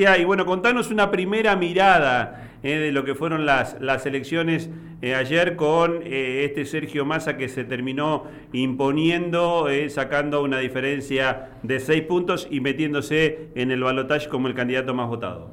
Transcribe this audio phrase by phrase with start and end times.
[0.00, 4.70] Y bueno, contanos una primera mirada eh, de lo que fueron las, las elecciones
[5.02, 8.24] eh, ayer con eh, este Sergio Massa que se terminó
[8.54, 14.94] imponiendo, sacando una diferencia de seis puntos y metiéndose en el balotaje como el candidato
[14.94, 15.50] más votado.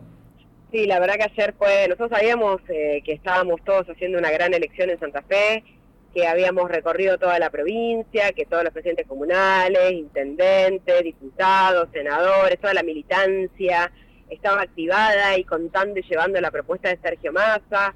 [0.71, 4.89] Sí, la verdad que ayer fue, nosotros sabíamos que estábamos todos haciendo una gran elección
[4.89, 5.65] en Santa Fe,
[6.13, 12.73] que habíamos recorrido toda la provincia, que todos los presidentes comunales, intendentes, diputados, senadores, toda
[12.73, 13.91] la militancia,
[14.29, 17.93] estaba activada y contando y llevando la propuesta de Sergio Massa.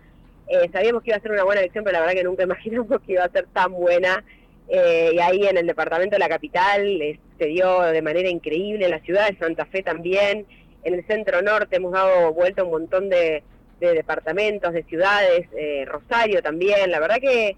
[0.48, 3.02] Eh, sabíamos que iba a ser una buena elección, pero la verdad que nunca imaginamos
[3.02, 4.24] que iba a ser tan buena.
[4.68, 6.98] Eh, y ahí en el departamento de la capital
[7.38, 10.46] se dio de manera increíble, en la ciudad de Santa Fe también,
[10.84, 13.44] en el centro norte hemos dado vuelta un montón de,
[13.80, 17.55] departamentos, de ciudades, eh, Rosario también, la verdad que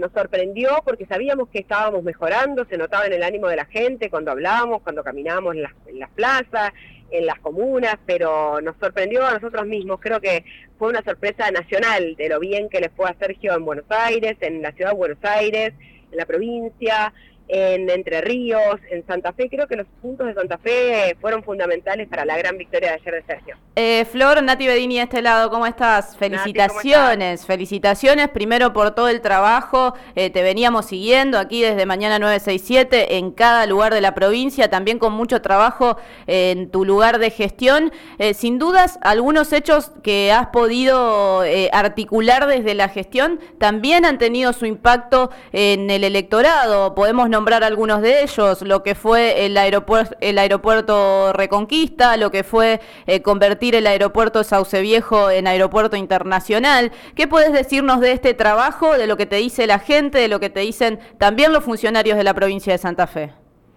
[0.00, 4.08] nos sorprendió porque sabíamos que estábamos mejorando, se notaba en el ánimo de la gente
[4.08, 6.72] cuando hablábamos, cuando caminábamos las, en las plazas,
[7.10, 10.00] en las comunas, pero nos sorprendió a nosotros mismos.
[10.00, 10.44] Creo que
[10.78, 14.36] fue una sorpresa nacional de lo bien que le fue a Sergio en Buenos Aires,
[14.40, 15.72] en la ciudad de Buenos Aires,
[16.10, 17.12] en la provincia,
[17.48, 19.48] en Entre Ríos, en Santa Fe.
[19.48, 23.14] Creo que los puntos de Santa Fe fueron fundamentales para la gran victoria de ayer
[23.14, 23.56] de Sergio.
[23.76, 26.16] Eh, Flor, Nati Bedini de este lado, ¿cómo estás?
[26.16, 29.94] Felicitaciones, felicitaciones primero por todo el trabajo.
[30.14, 34.98] Eh, te veníamos siguiendo aquí desde mañana 967 en cada lugar de la provincia, también
[34.98, 37.92] con mucho trabajo en tu lugar de gestión.
[38.18, 44.52] Eh, sin dudas, algunos hechos que has podido articular desde la gestión también han tenido
[44.52, 46.94] su impacto en el electorado.
[46.94, 52.44] Podemos nombrar algunos de ellos, lo que fue el aeropuerto, el aeropuerto Reconquista, lo que
[52.44, 56.92] fue eh, convertir el aeropuerto Sauce Viejo en aeropuerto internacional.
[57.16, 60.38] ¿Qué puedes decirnos de este trabajo, de lo que te dice la gente, de lo
[60.38, 63.32] que te dicen también los funcionarios de la provincia de Santa Fe?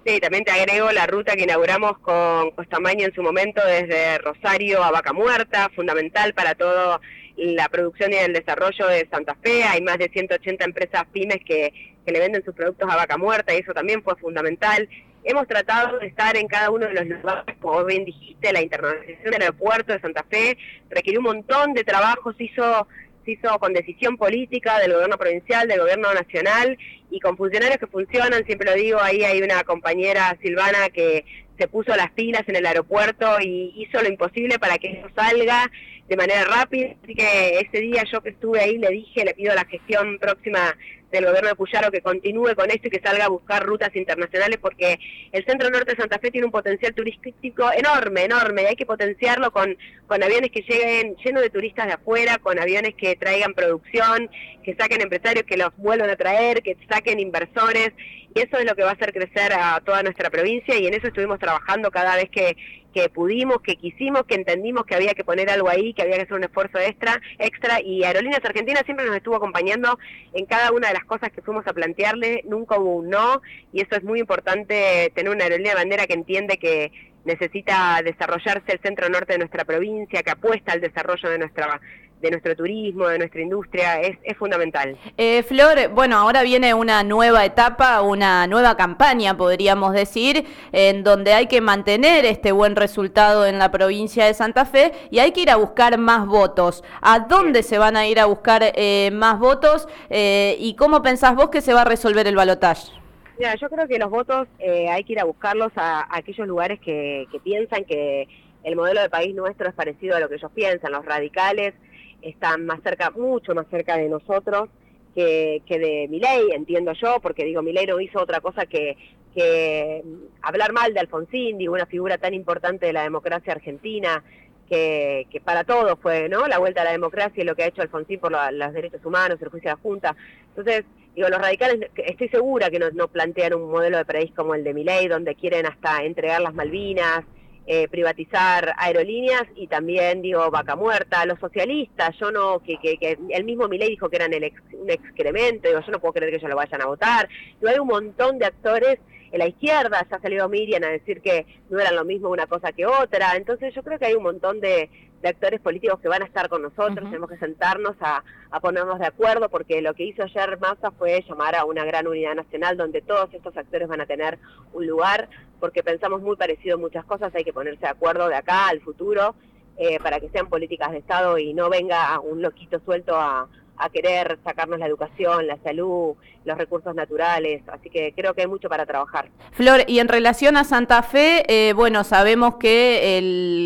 [0.05, 4.83] Sí, también te agrego la ruta que inauguramos con Costamaña en su momento desde Rosario
[4.83, 7.01] a Vaca Muerta, fundamental para toda
[7.35, 9.63] la producción y el desarrollo de Santa Fe.
[9.63, 11.73] Hay más de 180 empresas pymes que,
[12.07, 14.87] que le venden sus productos a Vaca Muerta y eso también fue fundamental.
[15.25, 19.31] Hemos tratado de estar en cada uno de los lugares, como bien dijiste, la internacionalización
[19.31, 20.57] del aeropuerto de Santa Fe
[20.89, 22.87] requirió un montón de trabajo, se hizo
[23.25, 26.77] hizo con decisión política del gobierno provincial, del gobierno nacional
[27.11, 31.25] y con funcionarios que funcionan, siempre lo digo, ahí hay una compañera Silvana que
[31.59, 35.69] se puso las pilas en el aeropuerto y hizo lo imposible para que eso salga
[36.07, 39.53] de manera rápida, así que ese día yo que estuve ahí le dije, le pido
[39.53, 40.77] la gestión próxima
[41.11, 44.57] del gobierno de Puyaro que continúe con esto y que salga a buscar rutas internacionales
[44.61, 44.99] porque
[45.31, 48.85] el centro norte de Santa Fe tiene un potencial turístico enorme, enorme, y hay que
[48.85, 53.53] potenciarlo con, con aviones que lleguen llenos de turistas de afuera, con aviones que traigan
[53.53, 54.29] producción,
[54.63, 57.91] que saquen empresarios que los vuelvan a traer, que saquen inversores,
[58.35, 60.93] y eso es lo que va a hacer crecer a toda nuestra provincia y en
[60.93, 62.55] eso estuvimos trabajando cada vez que,
[62.97, 66.23] que pudimos, que quisimos, que entendimos que había que poner algo ahí, que había que
[66.23, 67.79] hacer un esfuerzo extra, extra.
[67.79, 69.99] Y Aerolíneas Argentinas siempre nos estuvo acompañando
[70.33, 73.43] en cada una de las cosas que fuimos a plantearle, nunca hubo un no.
[73.71, 76.91] Y eso es muy importante tener una aerolínea de bandera que entiende que
[77.27, 81.79] necesita desarrollarse el centro norte de nuestra provincia, que apuesta al desarrollo de nuestra
[82.21, 84.97] de nuestro turismo, de nuestra industria, es, es fundamental.
[85.17, 91.33] Eh, Flor, bueno, ahora viene una nueva etapa, una nueva campaña, podríamos decir, en donde
[91.33, 95.41] hay que mantener este buen resultado en la provincia de Santa Fe y hay que
[95.41, 96.83] ir a buscar más votos.
[97.01, 101.35] ¿A dónde se van a ir a buscar eh, más votos eh, y cómo pensás
[101.35, 102.97] vos que se va a resolver el balotaje?
[103.37, 107.27] Mira, yo creo que los votos hay que ir a buscarlos a, aquellos lugares que,
[107.43, 108.27] piensan que
[108.63, 111.73] el modelo de país nuestro es parecido a lo que ellos piensan, los radicales
[112.21, 114.69] están más cerca, mucho más cerca de nosotros
[115.13, 118.97] que, que de Milei, entiendo yo, porque digo, Milei no hizo otra cosa que,
[119.33, 120.03] que
[120.41, 124.23] hablar mal de Alfonsín, digo, una figura tan importante de la democracia argentina,
[124.67, 126.47] que, que, para todos fue, ¿no?
[126.47, 129.39] La vuelta a la democracia y lo que ha hecho Alfonsín por los derechos humanos,
[129.41, 130.15] el juicio de la Junta.
[130.49, 130.83] Entonces,
[131.17, 134.75] digo, los radicales, estoy segura que no, plantean un modelo de país como el de
[134.75, 137.25] Milei, donde quieren hasta entregar las Malvinas,
[137.65, 141.25] eh, privatizar aerolíneas y también, digo, vaca muerta.
[141.25, 144.91] Los socialistas, yo no, que, que, que el mismo Milei dijo que eran el un
[144.91, 147.27] excremento, digo, yo no puedo creer que ellos lo vayan a votar.
[147.59, 148.99] Digo, hay un montón de actores
[149.31, 152.45] en la izquierda, ya ha salido Miriam a decir que no eran lo mismo una
[152.45, 153.35] cosa que otra.
[153.35, 154.87] Entonces yo creo que hay un montón de,
[155.21, 158.99] de actores políticos que van a estar con nosotros, tenemos que sentarnos a, a, ponernos
[158.99, 162.77] de acuerdo, porque lo que hizo ayer Massa fue llamar a una gran unidad nacional
[162.77, 164.37] donde todos estos actores van a tener
[164.73, 165.27] un lugar,
[165.59, 168.81] porque pensamos muy parecido en muchas cosas, hay que ponerse de acuerdo de acá al
[168.81, 169.35] futuro,
[169.77, 173.47] eh, para que sean políticas de Estado y no venga un loquito suelto a,
[173.77, 176.15] a querer sacarnos la educación, la salud,
[176.47, 179.29] los recursos naturales, así que creo que hay mucho para trabajar.
[179.51, 183.19] Flor, y en relación a Santa Fe, eh, bueno, sabemos que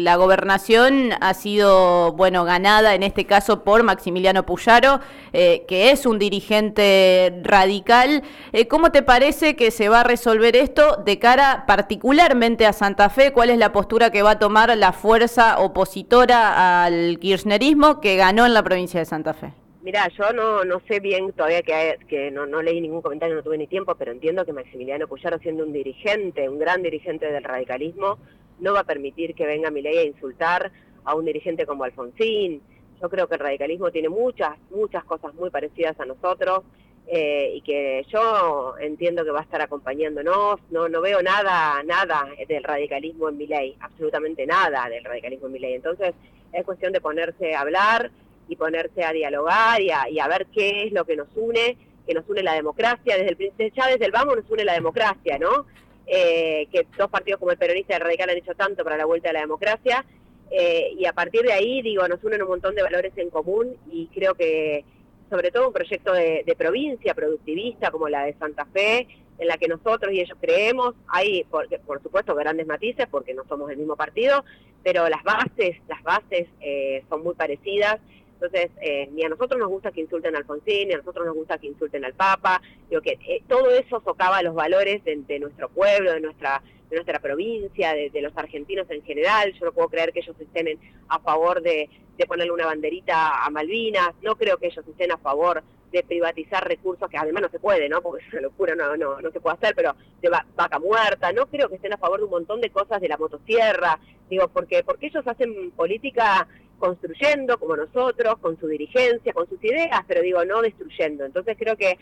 [0.03, 4.99] la gobernación ha sido, bueno, ganada en este caso por Maximiliano Puyaro,
[5.31, 8.23] eh, que es un dirigente radical.
[8.51, 13.09] Eh, ¿Cómo te parece que se va a resolver esto de cara particularmente a Santa
[13.09, 13.31] Fe?
[13.31, 18.45] ¿Cuál es la postura que va a tomar la fuerza opositora al kirchnerismo que ganó
[18.45, 19.60] en la provincia de Santa Fe?
[19.83, 23.41] Mira, yo no, no sé bien todavía que, que no, no, leí ningún comentario, no
[23.41, 27.43] tuve ni tiempo, pero entiendo que Maximiliano Puyaro, siendo un dirigente, un gran dirigente del
[27.43, 28.19] radicalismo,
[28.59, 30.71] no va a permitir que venga ley a insultar
[31.03, 32.61] a un dirigente como Alfonsín.
[33.01, 36.61] Yo creo que el radicalismo tiene muchas, muchas cosas muy parecidas a nosotros
[37.07, 40.59] eh, y que yo entiendo que va a estar acompañándonos.
[40.69, 45.53] No, no veo nada, nada del radicalismo en mi ley, absolutamente nada del radicalismo en
[45.53, 45.73] mi ley.
[45.73, 46.13] Entonces
[46.53, 48.11] es cuestión de ponerse a hablar
[48.47, 52.27] y ponerse a dialogar y a, ver qué es lo que nos une, que nos
[52.27, 55.65] une la democracia, desde el ya desde el vamos nos une la democracia, ¿no?
[56.07, 59.05] Eh, que dos partidos como el peronista y el radical han hecho tanto para la
[59.05, 60.05] vuelta a la democracia,
[60.51, 63.77] eh, y a partir de ahí, digo, nos unen un montón de valores en común
[63.89, 64.83] y creo que
[65.29, 69.07] sobre todo un proyecto de, provincia productivista como la de Santa Fe,
[69.39, 73.45] en la que nosotros y ellos creemos, hay por, por supuesto grandes matices porque no
[73.47, 74.43] somos el mismo partido,
[74.83, 77.99] pero las bases, las bases eh, son muy parecidas
[78.41, 81.35] entonces, eh, ni a nosotros nos gusta que insulten a Alfonsín, ni a nosotros nos
[81.35, 82.59] gusta que insulten al Papa.
[82.89, 87.19] Digo que eh, todo eso socava los valores de, nuestro pueblo, de nuestra de nuestra
[87.19, 89.53] provincia, de, los argentinos en general.
[89.53, 90.77] Yo no puedo creer que ellos estén
[91.07, 91.87] a favor de,
[92.27, 94.09] ponerle una banderita a Malvinas.
[94.23, 97.89] No creo que ellos estén a favor de privatizar recursos, que además no se puede,
[97.89, 98.01] ¿no?
[98.01, 101.31] Porque es una locura, no, no, no se puede hacer, pero de vaca muerta.
[101.31, 103.99] No creo que estén a favor de un montón de cosas de la motosierra.
[104.29, 106.47] Digo, porque, porque ellos hacen política
[106.81, 111.23] construyendo como nosotros, con su dirigencia, con sus ideas, pero digo, no destruyendo.
[111.23, 111.97] Entonces creo que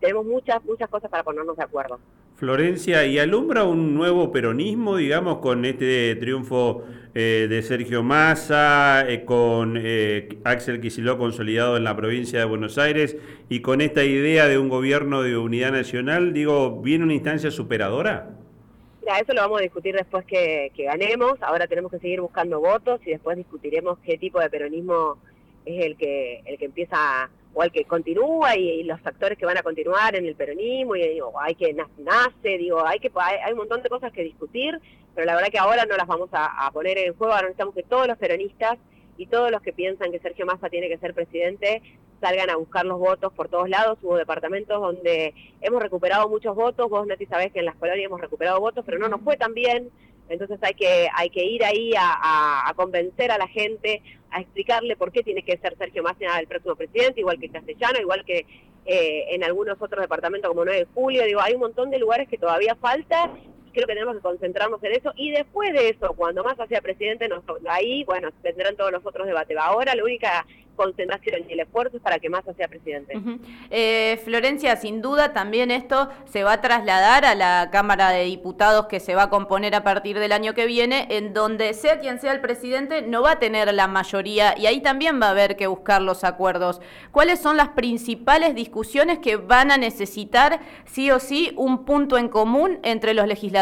[0.00, 2.00] tenemos muchas, muchas cosas para ponernos de acuerdo.
[2.36, 6.84] Florencia, ¿y alumbra un nuevo peronismo, digamos, con este triunfo
[7.14, 12.76] eh, de Sergio Massa, eh, con eh, Axel Kicillof consolidado en la provincia de Buenos
[12.76, 13.16] Aires
[13.48, 16.34] y con esta idea de un gobierno de unidad nacional?
[16.34, 18.36] Digo, ¿viene una instancia superadora?
[19.14, 21.40] Eso lo vamos a discutir después que, ganemos.
[21.42, 25.18] Ahora tenemos que seguir buscando votos y después discutiremos qué tipo de peronismo
[25.64, 29.56] es el que el que empieza o el que continúa y, los factores que van
[29.58, 33.58] a continuar en el peronismo y digo, hay que nace, digo, hay que hay, un
[33.58, 34.78] montón de cosas que discutir,
[35.14, 37.32] pero la verdad que ahora no las vamos a, a poner en juego.
[37.32, 38.78] Ahora necesitamos que todos los peronistas
[39.16, 41.82] y todos los que piensan que Sergio Massa tiene que ser presidente
[42.20, 43.98] salgan a buscar los votos por todos lados.
[44.02, 46.88] Hubo departamentos donde hemos recuperado muchos votos.
[46.88, 49.54] Vos, Nati, sabés que en las colonias hemos recuperado votos, pero no nos fue tan
[49.54, 49.90] bien.
[50.28, 55.12] Entonces hay que, hay que ir ahí a, convencer a la gente, a explicarle por
[55.12, 58.44] qué tiene que ser Sergio Massa el próximo presidente, igual que Castellano, igual que
[58.86, 61.24] eh, en algunos otros departamentos como 9 de julio.
[61.24, 63.30] Digo, hay un montón de lugares que todavía falta
[63.76, 67.28] creo que tenemos que concentrarnos en eso y después de eso, cuando más sea presidente,
[67.68, 69.56] ahí, bueno, tendrán todos los otros debates.
[69.58, 70.46] Ahora la única
[70.76, 73.18] concentración y el esfuerzo es para que Massa sea presidente.
[73.70, 78.86] Eh, Florencia, sin duda también esto se va a trasladar a la Cámara de Diputados
[78.86, 82.20] que se va a componer a partir del año que viene, en donde sea quien
[82.20, 85.56] sea el presidente no va a tener la mayoría y ahí también va a haber
[85.56, 86.80] que buscar los acuerdos.
[87.10, 92.28] ¿Cuáles son las principales discusiones que van a necesitar sí o sí un punto en
[92.28, 93.56] común entre los legisladores?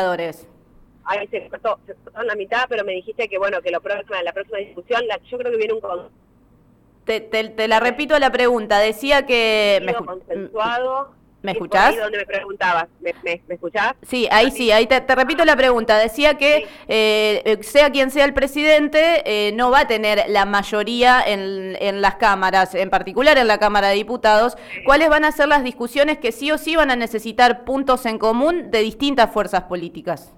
[1.05, 3.81] Ahí se cortó, se cortó en la mitad, pero me dijiste que bueno, que lo
[3.81, 5.81] próxima, la próxima discusión, yo creo que viene un
[7.05, 8.79] te, te, la repito la pregunta.
[8.79, 9.81] Decía que...
[9.85, 11.13] Me, consensuado.
[11.45, 11.95] ¿Me escuchás?
[11.95, 12.89] donde me preguntabas.
[13.01, 13.93] ¿Me, me, escuchás?
[14.01, 15.99] Sí, ahí sí, ahí te, repito la pregunta.
[15.99, 21.23] Decía que eh, sea quien sea el presidente, eh, no va a tener la mayoría
[21.23, 24.57] en, en, las cámaras, en particular en la Cámara de Diputados.
[24.87, 28.17] ¿Cuáles van a ser las discusiones que sí o sí van a necesitar puntos en
[28.19, 30.35] común de distintas fuerzas políticas?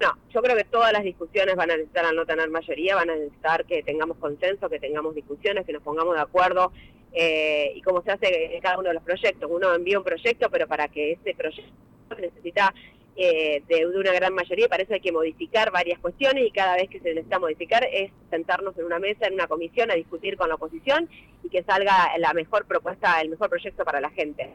[0.00, 3.10] No, yo creo que todas las discusiones van a necesitar al no tener mayoría, van
[3.10, 6.72] a necesitar que tengamos consenso, que tengamos discusiones, que nos pongamos de acuerdo
[7.14, 9.48] eh, y como se hace en cada uno de los proyectos.
[9.50, 11.72] Uno envía un proyecto, pero para que ese proyecto
[12.18, 12.74] necesita
[13.16, 16.88] eh, de, una gran mayoría, parece que hay que modificar varias cuestiones y cada vez
[16.90, 20.48] que se necesita modificar es sentarnos en una mesa, en una comisión, a discutir con
[20.48, 21.08] la oposición
[21.44, 24.50] y que salga la mejor propuesta, el mejor proyecto para la gente.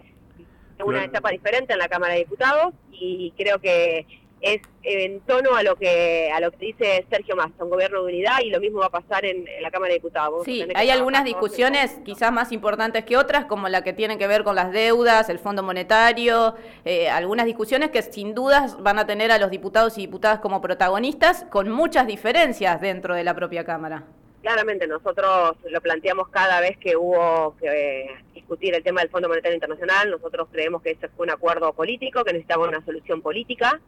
[0.77, 4.05] Es una etapa diferente en la Cámara de Diputados y creo que
[4.41, 8.13] es en tono a lo que a lo que dice Sergio Massa, un gobierno de
[8.13, 10.45] unidad y lo mismo va a pasar en, la Cámara de Diputados.
[10.45, 14.43] sí, hay algunas discusiones quizás más importantes que otras, como la que tienen que ver
[14.43, 16.55] con las deudas, el Fondo Monetario,
[16.85, 20.61] eh, algunas discusiones que sin dudas van a tener a los diputados y diputadas como
[20.61, 24.05] protagonistas, con muchas diferencias dentro de la propia Cámara.
[24.41, 29.55] Claramente nosotros lo planteamos cada vez que hubo que discutir el tema del Fondo Monetario
[29.55, 33.81] Internacional, nosotros creemos que ese fue un acuerdo político, que necesitaba una solución política,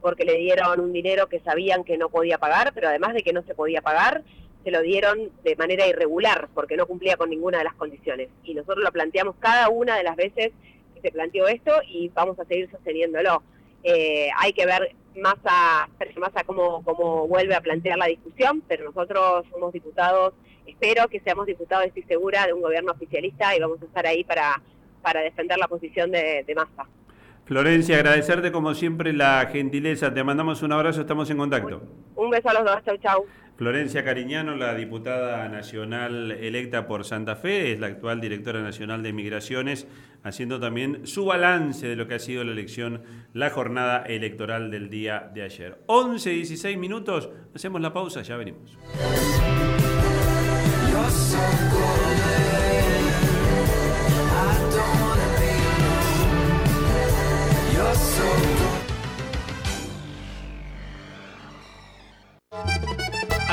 [0.00, 3.32] porque le dieron un dinero que sabían que no podía pagar, pero además de que
[3.32, 4.22] no se podía pagar,
[4.64, 8.28] se lo dieron de manera irregular, porque no cumplía con ninguna de las condiciones.
[8.44, 10.52] Y nosotros lo planteamos cada una de las veces
[10.94, 13.42] que se planteó esto y vamos a seguir sosteniéndolo.
[13.84, 15.88] Eh, hay que ver más a
[16.44, 20.34] cómo, cómo vuelve a plantear la discusión, pero nosotros somos diputados,
[20.66, 24.24] espero que seamos diputados, estoy segura, de un gobierno oficialista y vamos a estar ahí
[24.24, 24.60] para,
[25.02, 26.56] para defender la posición de, de.
[27.46, 31.80] Florencia, agradecerte como siempre la gentileza, te mandamos un abrazo, estamos en contacto.
[32.16, 33.26] Un beso a los dos, chau chau.
[33.56, 39.12] Florencia Cariñano, la diputada nacional electa por Santa Fe, es la actual directora nacional de
[39.12, 39.86] Migraciones,
[40.24, 44.90] haciendo también su balance de lo que ha sido la elección, la jornada electoral del
[44.90, 45.78] día de ayer.
[45.86, 48.76] 11, 16 minutos, hacemos la pausa, ya venimos.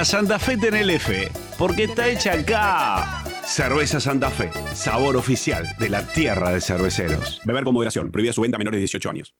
[0.04, 3.24] A Santa Fe tenele fe, porque está hecha acá.
[3.46, 7.40] Cerveza Santa Fe, sabor oficial de la tierra de cerveceros.
[7.46, 9.34] Beber con moderación, prohibida su venta a menores de 18 años.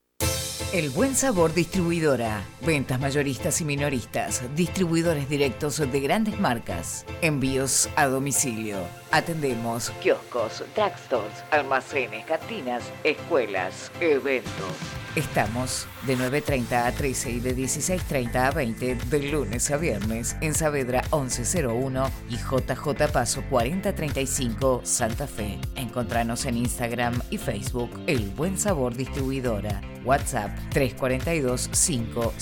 [0.72, 2.46] El Buen Sabor Distribuidora.
[2.66, 4.42] Ventas mayoristas y minoristas.
[4.56, 7.06] Distribuidores directos de grandes marcas.
[7.22, 8.78] Envíos a domicilio.
[9.12, 15.03] Atendemos kioscos, drugstores, almacenes, cantinas, escuelas, eventos.
[15.16, 20.56] Estamos de 9.30 a 13 y de 16.30 a 20 de lunes a viernes en
[20.56, 25.60] Saavedra 1101 y JJ Paso 4035 Santa Fe.
[25.76, 29.82] Encontranos en Instagram y Facebook El Buen Sabor Distribuidora.
[30.04, 32.34] WhatsApp 342 500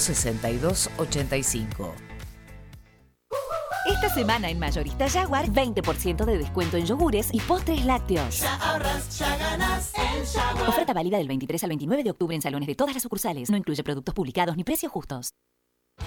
[0.00, 1.92] 62 85.
[3.86, 8.40] Esta semana en Mayorista Jaguar, 20% de descuento en yogures y postres lácteos.
[8.40, 9.92] Ya ahorras, ya ganas.
[10.68, 13.50] Oferta válida del 23 al 29 de octubre en salones de todas las sucursales.
[13.50, 15.32] No incluye productos publicados ni precios justos.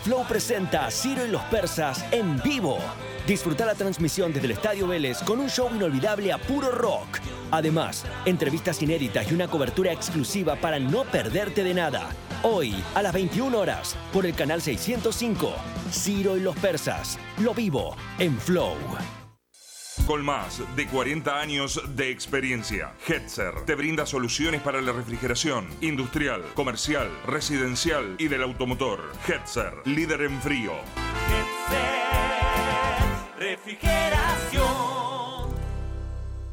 [0.04, 2.78] Flow presenta Ciro y los Persas en vivo.
[3.28, 7.20] Disfruta la transmisión desde el Estadio Vélez con un show inolvidable a puro rock.
[7.52, 12.10] Además, entrevistas inéditas y una cobertura exclusiva para no perderte de nada.
[12.44, 15.54] Hoy, a las 21 horas, por el canal 605,
[15.92, 18.76] Ciro y los Persas, lo vivo en Flow.
[20.10, 26.44] Con más de 40 años de experiencia, Hetzer te brinda soluciones para la refrigeración industrial,
[26.56, 29.12] comercial, residencial y del automotor.
[29.28, 30.74] Hetzer, líder en frío.
[33.38, 34.69] Refrigeración.